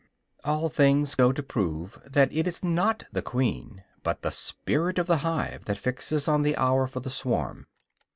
[0.43, 5.05] All things go to prove that it is not the queen, but the "spirit of
[5.05, 7.67] the hive," that fixes on the hour for the swarm.